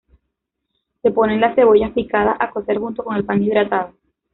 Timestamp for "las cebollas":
1.41-1.91